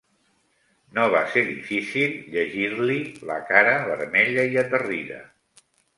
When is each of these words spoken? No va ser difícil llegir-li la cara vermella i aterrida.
No 0.97 1.03
va 1.15 1.19
ser 1.33 1.43
difícil 1.49 2.15
llegir-li 2.37 2.97
la 3.33 3.37
cara 3.51 3.77
vermella 3.93 4.47
i 4.55 4.59
aterrida. 4.63 5.21